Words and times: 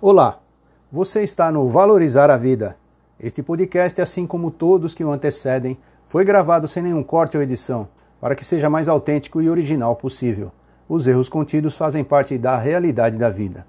Olá, 0.00 0.38
você 0.92 1.24
está 1.24 1.50
no 1.50 1.68
Valorizar 1.68 2.30
a 2.30 2.36
Vida. 2.36 2.76
Este 3.18 3.42
podcast, 3.42 4.00
assim 4.00 4.28
como 4.28 4.48
todos 4.48 4.94
que 4.94 5.02
o 5.02 5.10
antecedem, 5.10 5.76
foi 6.06 6.24
gravado 6.24 6.68
sem 6.68 6.84
nenhum 6.84 7.02
corte 7.02 7.36
ou 7.36 7.42
edição, 7.42 7.88
para 8.20 8.36
que 8.36 8.44
seja 8.44 8.70
mais 8.70 8.86
autêntico 8.86 9.42
e 9.42 9.50
original 9.50 9.96
possível. 9.96 10.52
Os 10.88 11.08
erros 11.08 11.28
contidos 11.28 11.74
fazem 11.74 12.04
parte 12.04 12.38
da 12.38 12.56
realidade 12.56 13.18
da 13.18 13.28
vida. 13.28 13.66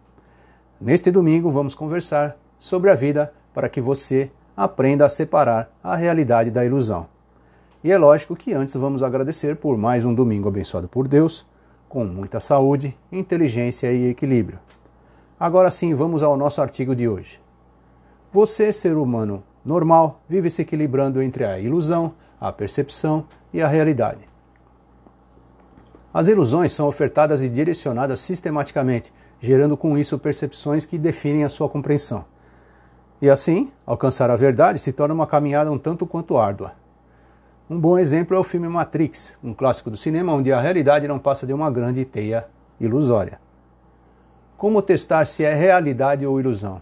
Neste 0.79 1.10
domingo, 1.10 1.50
vamos 1.50 1.74
conversar 1.74 2.38
sobre 2.60 2.92
a 2.92 2.96
vida 2.96 3.34
para 3.52 3.68
que 3.68 3.82
você 3.82 4.30
aprenda 4.56 5.08
a 5.08 5.10
separar 5.10 5.76
a 5.84 5.96
realidade 5.96 6.52
da 6.52 6.64
ilusão. 6.64 7.08
E 7.84 7.92
é 7.92 7.98
lógico 7.98 8.36
que 8.36 8.54
antes 8.54 8.76
vamos 8.76 9.02
agradecer 9.02 9.56
por 9.56 9.80
mais 9.80 10.06
um 10.06 10.14
domingo 10.14 10.48
abençoado 10.48 10.88
por 10.88 11.08
Deus, 11.08 11.44
com 11.88 12.06
muita 12.06 12.40
saúde, 12.40 12.96
inteligência 13.12 13.92
e 13.92 14.10
equilíbrio. 14.10 14.60
Agora 15.40 15.71
sim, 15.71 15.94
vamos 15.94 16.21
ao 16.21 16.35
nosso 16.35 16.62
artigo 16.62 16.94
de 16.94 17.08
hoje. 17.08 17.40
Você, 18.30 18.73
ser 18.73 18.98
humano 18.98 19.41
normal, 19.64 20.20
vive 20.27 20.50
se 20.50 20.64
equilibrando 20.64 21.22
entre 21.22 21.45
a 21.45 21.58
ilusão, 21.58 22.14
a 22.41 22.52
percepção 22.52 23.26
e 23.54 23.62
a 23.62 23.67
realidade. 23.67 24.28
As 26.14 26.28
ilusões 26.28 26.73
são 26.73 26.88
ofertadas 26.88 27.41
e 27.41 27.48
direcionadas 27.48 28.20
sistematicamente, 28.20 29.14
gerando 29.40 29.78
com 29.78 29.98
isso 29.98 30.20
percepções 30.20 30.86
que 30.86 30.98
definem 30.98 31.45
a 31.45 31.50
sua 31.50 31.70
compreensão. 31.70 32.26
E 33.22 33.30
assim, 33.30 33.72
alcançar 33.86 34.30
a 34.30 34.36
verdade 34.36 34.78
se 34.78 34.92
torna 34.92 35.14
uma 35.14 35.28
caminhada 35.28 35.72
um 35.72 35.78
tanto 35.78 36.06
quanto 36.06 36.38
árdua. 36.38 36.73
Um 37.70 37.80
bom 37.80 37.98
exemplo 37.98 38.36
é 38.36 38.40
o 38.40 38.44
filme 38.44 38.67
Matrix, 38.67 39.38
um 39.42 39.53
clássico 39.53 39.90
do 39.90 39.95
cinema 39.95 40.34
onde 40.34 40.52
a 40.52 40.59
realidade 40.59 41.08
não 41.08 41.17
passa 41.17 41.48
de 41.48 41.53
uma 41.53 41.72
grande 41.72 42.03
teia 42.03 42.45
ilusória. 42.78 43.40
Como 44.59 44.81
testar 44.81 45.23
se 45.23 45.45
é 45.45 45.54
realidade 45.54 46.26
ou 46.26 46.38
ilusão? 46.38 46.81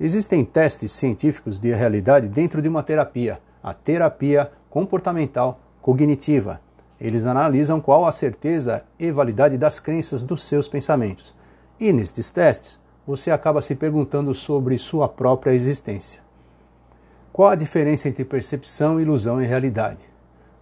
Existem 0.00 0.44
testes 0.44 0.90
científicos 0.90 1.60
de 1.60 1.72
realidade 1.72 2.28
dentro 2.28 2.60
de 2.60 2.68
uma 2.68 2.82
terapia, 2.82 3.40
a 3.62 3.72
terapia 3.72 4.50
comportamental 4.68 5.60
cognitiva. 5.80 6.60
Eles 7.00 7.26
analisam 7.26 7.80
qual 7.80 8.04
a 8.04 8.10
certeza 8.10 8.82
e 8.98 9.12
validade 9.12 9.56
das 9.56 9.78
crenças 9.78 10.20
dos 10.20 10.42
seus 10.42 10.66
pensamentos. 10.66 11.32
E 11.78 11.92
nestes 11.92 12.28
testes, 12.28 12.80
você 13.06 13.30
acaba 13.30 13.62
se 13.62 13.76
perguntando 13.76 14.34
sobre 14.34 14.76
sua 14.76 15.08
própria 15.08 15.52
existência. 15.52 16.22
Qual 17.32 17.50
a 17.50 17.54
diferença 17.54 18.08
entre 18.08 18.24
percepção, 18.24 19.00
ilusão 19.00 19.40
e 19.40 19.46
realidade? 19.46 20.04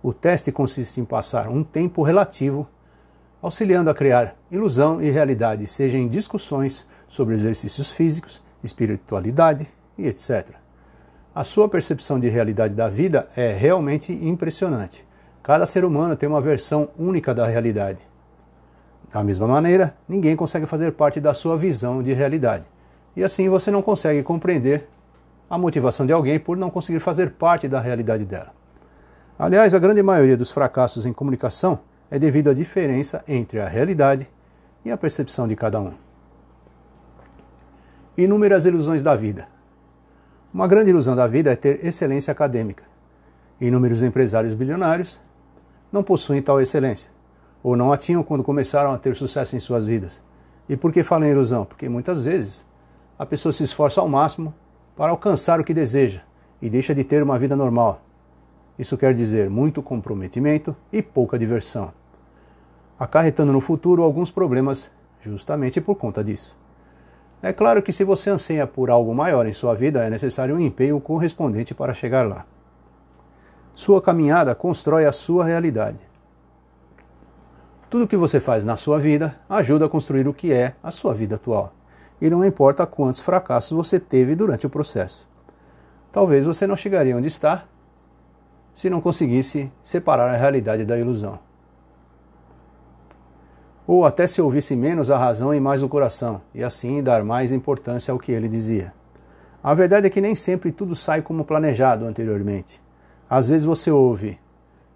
O 0.02 0.12
teste 0.12 0.52
consiste 0.52 1.00
em 1.00 1.06
passar 1.06 1.48
um 1.48 1.64
tempo 1.64 2.02
relativo 2.02 2.68
auxiliando 3.42 3.90
a 3.90 3.94
criar 3.94 4.36
ilusão 4.50 5.02
e 5.02 5.10
realidade, 5.10 5.66
seja 5.66 5.98
em 5.98 6.06
discussões 6.06 6.86
sobre 7.08 7.34
exercícios 7.34 7.90
físicos, 7.90 8.40
espiritualidade 8.62 9.66
e 9.98 10.06
etc. 10.06 10.50
A 11.34 11.42
sua 11.42 11.68
percepção 11.68 12.20
de 12.20 12.28
realidade 12.28 12.74
da 12.74 12.88
vida 12.88 13.28
é 13.34 13.52
realmente 13.52 14.12
impressionante. 14.12 15.04
Cada 15.42 15.66
ser 15.66 15.84
humano 15.84 16.14
tem 16.14 16.28
uma 16.28 16.40
versão 16.40 16.90
única 16.96 17.34
da 17.34 17.46
realidade. 17.46 17.98
Da 19.12 19.24
mesma 19.24 19.48
maneira, 19.48 19.96
ninguém 20.08 20.36
consegue 20.36 20.66
fazer 20.66 20.92
parte 20.92 21.20
da 21.20 21.34
sua 21.34 21.56
visão 21.56 22.00
de 22.00 22.12
realidade. 22.12 22.64
E 23.16 23.24
assim 23.24 23.48
você 23.48 23.70
não 23.70 23.82
consegue 23.82 24.22
compreender 24.22 24.88
a 25.50 25.58
motivação 25.58 26.06
de 26.06 26.12
alguém 26.12 26.38
por 26.38 26.56
não 26.56 26.70
conseguir 26.70 27.00
fazer 27.00 27.32
parte 27.32 27.66
da 27.66 27.80
realidade 27.80 28.24
dela. 28.24 28.54
Aliás, 29.38 29.74
a 29.74 29.78
grande 29.78 30.02
maioria 30.02 30.36
dos 30.36 30.52
fracassos 30.52 31.04
em 31.04 31.12
comunicação 31.12 31.80
é 32.12 32.18
devido 32.18 32.50
à 32.50 32.52
diferença 32.52 33.24
entre 33.26 33.58
a 33.58 33.66
realidade 33.66 34.28
e 34.84 34.90
a 34.90 34.98
percepção 34.98 35.48
de 35.48 35.56
cada 35.56 35.80
um. 35.80 35.94
Inúmeras 38.18 38.66
ilusões 38.66 39.02
da 39.02 39.16
vida. 39.16 39.48
Uma 40.52 40.68
grande 40.68 40.90
ilusão 40.90 41.16
da 41.16 41.26
vida 41.26 41.50
é 41.50 41.56
ter 41.56 41.82
excelência 41.82 42.30
acadêmica. 42.30 42.84
Inúmeros 43.58 44.02
empresários 44.02 44.52
bilionários 44.52 45.18
não 45.90 46.02
possuem 46.02 46.42
tal 46.42 46.60
excelência, 46.60 47.10
ou 47.62 47.76
não 47.76 47.90
a 47.90 47.96
tinham 47.96 48.22
quando 48.22 48.44
começaram 48.44 48.92
a 48.92 48.98
ter 48.98 49.16
sucesso 49.16 49.56
em 49.56 49.60
suas 49.60 49.86
vidas. 49.86 50.22
E 50.68 50.76
por 50.76 50.92
que 50.92 51.02
falo 51.02 51.24
em 51.24 51.30
ilusão? 51.30 51.64
Porque 51.64 51.88
muitas 51.88 52.22
vezes 52.22 52.66
a 53.18 53.24
pessoa 53.24 53.52
se 53.52 53.64
esforça 53.64 54.02
ao 54.02 54.08
máximo 54.08 54.52
para 54.94 55.12
alcançar 55.12 55.58
o 55.58 55.64
que 55.64 55.72
deseja 55.72 56.20
e 56.60 56.68
deixa 56.68 56.94
de 56.94 57.04
ter 57.04 57.22
uma 57.22 57.38
vida 57.38 57.56
normal. 57.56 58.02
Isso 58.78 58.98
quer 58.98 59.14
dizer 59.14 59.48
muito 59.48 59.82
comprometimento 59.82 60.76
e 60.92 61.00
pouca 61.00 61.38
diversão 61.38 61.90
acarretando 63.02 63.52
no 63.52 63.60
futuro 63.60 64.00
alguns 64.00 64.30
problemas 64.30 64.88
justamente 65.20 65.80
por 65.80 65.96
conta 65.96 66.22
disso. 66.22 66.56
É 67.42 67.52
claro 67.52 67.82
que 67.82 67.92
se 67.92 68.04
você 68.04 68.30
anseia 68.30 68.64
por 68.64 68.90
algo 68.90 69.12
maior 69.12 69.44
em 69.44 69.52
sua 69.52 69.74
vida, 69.74 70.04
é 70.04 70.08
necessário 70.08 70.54
um 70.54 70.60
empenho 70.60 71.00
correspondente 71.00 71.74
para 71.74 71.92
chegar 71.92 72.28
lá. 72.28 72.46
Sua 73.74 74.00
caminhada 74.00 74.54
constrói 74.54 75.04
a 75.04 75.10
sua 75.10 75.44
realidade. 75.44 76.06
Tudo 77.90 78.04
o 78.04 78.06
que 78.06 78.16
você 78.16 78.38
faz 78.38 78.64
na 78.64 78.76
sua 78.76 79.00
vida 79.00 79.36
ajuda 79.48 79.86
a 79.86 79.88
construir 79.88 80.28
o 80.28 80.32
que 80.32 80.52
é 80.52 80.76
a 80.80 80.92
sua 80.92 81.12
vida 81.12 81.34
atual. 81.34 81.74
E 82.20 82.30
não 82.30 82.44
importa 82.44 82.86
quantos 82.86 83.20
fracassos 83.20 83.72
você 83.72 83.98
teve 83.98 84.36
durante 84.36 84.64
o 84.64 84.70
processo. 84.70 85.28
Talvez 86.12 86.46
você 86.46 86.68
não 86.68 86.76
chegaria 86.76 87.16
onde 87.16 87.26
está 87.26 87.64
se 88.72 88.88
não 88.88 89.00
conseguisse 89.00 89.72
separar 89.82 90.32
a 90.32 90.36
realidade 90.36 90.84
da 90.84 90.96
ilusão 90.96 91.40
ou 93.86 94.06
até 94.06 94.26
se 94.26 94.40
ouvisse 94.40 94.76
menos 94.76 95.10
a 95.10 95.18
razão 95.18 95.52
e 95.54 95.60
mais 95.60 95.82
o 95.82 95.88
coração, 95.88 96.40
e 96.54 96.62
assim 96.62 97.02
dar 97.02 97.24
mais 97.24 97.52
importância 97.52 98.12
ao 98.12 98.18
que 98.18 98.32
ele 98.32 98.48
dizia. 98.48 98.92
A 99.62 99.74
verdade 99.74 100.06
é 100.06 100.10
que 100.10 100.20
nem 100.20 100.34
sempre 100.34 100.72
tudo 100.72 100.94
sai 100.94 101.22
como 101.22 101.44
planejado 101.44 102.04
anteriormente. 102.04 102.80
Às 103.28 103.48
vezes 103.48 103.64
você 103.64 103.90
ouve, 103.90 104.38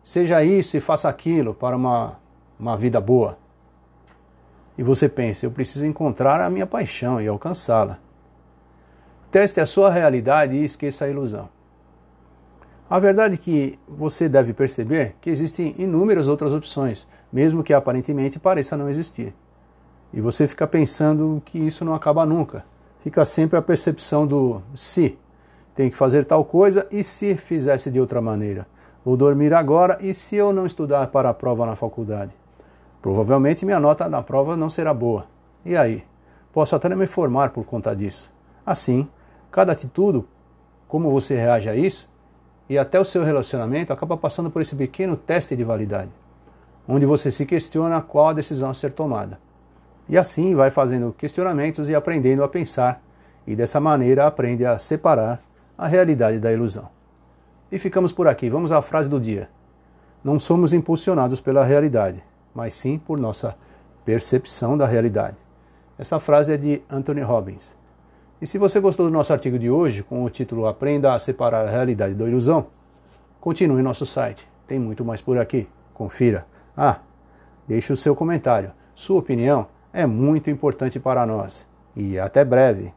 seja 0.02 0.42
isso 0.42 0.76
e 0.76 0.80
faça 0.80 1.08
aquilo 1.08 1.54
para 1.54 1.76
uma, 1.76 2.18
uma 2.58 2.76
vida 2.76 3.00
boa. 3.00 3.38
E 4.76 4.82
você 4.82 5.08
pensa, 5.08 5.46
eu 5.46 5.50
preciso 5.50 5.86
encontrar 5.86 6.40
a 6.40 6.50
minha 6.50 6.66
paixão 6.66 7.20
e 7.20 7.26
alcançá-la. 7.26 7.98
Teste 9.30 9.60
a 9.60 9.66
sua 9.66 9.90
realidade 9.90 10.56
e 10.56 10.64
esqueça 10.64 11.04
a 11.04 11.08
ilusão. 11.08 11.48
A 12.88 13.00
verdade 13.00 13.34
é 13.34 13.36
que 13.36 13.76
você 13.88 14.28
deve 14.28 14.52
perceber 14.52 15.16
que 15.20 15.28
existem 15.28 15.74
inúmeras 15.76 16.28
outras 16.28 16.52
opções, 16.52 17.08
mesmo 17.32 17.64
que 17.64 17.74
aparentemente 17.74 18.38
pareça 18.38 18.76
não 18.76 18.88
existir. 18.88 19.34
E 20.12 20.20
você 20.20 20.46
fica 20.46 20.68
pensando 20.68 21.42
que 21.44 21.58
isso 21.58 21.84
não 21.84 21.96
acaba 21.96 22.24
nunca. 22.24 22.64
Fica 23.00 23.24
sempre 23.24 23.58
a 23.58 23.62
percepção 23.62 24.24
do 24.24 24.62
se. 24.72 25.18
Tem 25.74 25.90
que 25.90 25.96
fazer 25.96 26.24
tal 26.24 26.44
coisa 26.44 26.86
e 26.92 27.02
se 27.02 27.34
fizesse 27.34 27.90
de 27.90 28.00
outra 28.00 28.20
maneira. 28.20 28.68
Vou 29.04 29.16
dormir 29.16 29.52
agora 29.52 29.98
e 30.00 30.14
se 30.14 30.36
eu 30.36 30.52
não 30.52 30.64
estudar 30.64 31.08
para 31.08 31.28
a 31.28 31.34
prova 31.34 31.66
na 31.66 31.74
faculdade? 31.74 32.32
Provavelmente 33.02 33.64
minha 33.64 33.80
nota 33.80 34.08
na 34.08 34.22
prova 34.22 34.56
não 34.56 34.70
será 34.70 34.94
boa. 34.94 35.26
E 35.64 35.76
aí? 35.76 36.04
Posso 36.52 36.76
até 36.76 36.88
me 36.94 37.06
formar 37.08 37.50
por 37.50 37.64
conta 37.64 37.94
disso. 37.96 38.32
Assim, 38.64 39.08
cada 39.50 39.72
atitude, 39.72 40.24
como 40.86 41.10
você 41.10 41.34
reage 41.34 41.68
a 41.68 41.74
isso, 41.74 42.08
e 42.68 42.78
até 42.78 42.98
o 42.98 43.04
seu 43.04 43.24
relacionamento 43.24 43.92
acaba 43.92 44.16
passando 44.16 44.50
por 44.50 44.62
esse 44.62 44.74
pequeno 44.74 45.16
teste 45.16 45.54
de 45.54 45.64
validade, 45.64 46.10
onde 46.86 47.06
você 47.06 47.30
se 47.30 47.46
questiona 47.46 48.00
qual 48.00 48.30
a 48.30 48.32
decisão 48.32 48.70
a 48.70 48.74
ser 48.74 48.92
tomada. 48.92 49.38
E 50.08 50.16
assim 50.16 50.54
vai 50.54 50.70
fazendo 50.70 51.14
questionamentos 51.16 51.88
e 51.88 51.94
aprendendo 51.94 52.44
a 52.44 52.48
pensar, 52.48 53.02
e 53.46 53.54
dessa 53.54 53.80
maneira 53.80 54.26
aprende 54.26 54.64
a 54.64 54.78
separar 54.78 55.40
a 55.76 55.86
realidade 55.86 56.38
da 56.38 56.52
ilusão. 56.52 56.88
E 57.70 57.78
ficamos 57.78 58.12
por 58.12 58.28
aqui. 58.28 58.48
Vamos 58.48 58.72
à 58.72 58.80
frase 58.80 59.08
do 59.08 59.20
dia. 59.20 59.48
Não 60.22 60.38
somos 60.38 60.72
impulsionados 60.72 61.40
pela 61.40 61.64
realidade, 61.64 62.22
mas 62.54 62.74
sim 62.74 62.98
por 62.98 63.18
nossa 63.18 63.56
percepção 64.04 64.76
da 64.76 64.86
realidade. 64.86 65.36
Essa 65.98 66.20
frase 66.20 66.52
é 66.52 66.56
de 66.56 66.82
Anthony 66.90 67.22
Robbins. 67.22 67.76
E 68.40 68.46
se 68.46 68.58
você 68.58 68.78
gostou 68.80 69.06
do 69.06 69.12
nosso 69.12 69.32
artigo 69.32 69.58
de 69.58 69.70
hoje, 69.70 70.02
com 70.02 70.22
o 70.22 70.28
título 70.28 70.66
Aprenda 70.66 71.14
a 71.14 71.18
separar 71.18 71.66
a 71.66 71.70
realidade 71.70 72.14
da 72.14 72.28
ilusão, 72.28 72.66
continue 73.40 73.80
nosso 73.80 74.04
site. 74.04 74.46
Tem 74.66 74.78
muito 74.78 75.04
mais 75.04 75.22
por 75.22 75.38
aqui. 75.38 75.66
Confira. 75.94 76.46
Ah, 76.76 77.00
deixe 77.66 77.92
o 77.92 77.96
seu 77.96 78.14
comentário. 78.14 78.72
Sua 78.94 79.18
opinião 79.18 79.66
é 79.90 80.04
muito 80.04 80.50
importante 80.50 81.00
para 81.00 81.24
nós. 81.24 81.66
E 81.94 82.18
até 82.18 82.44
breve. 82.44 82.92